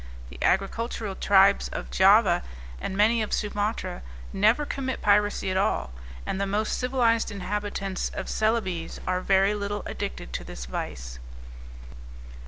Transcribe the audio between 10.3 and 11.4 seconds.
to this vice.